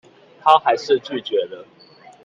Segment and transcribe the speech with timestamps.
[0.41, 1.63] 她還是拒絕了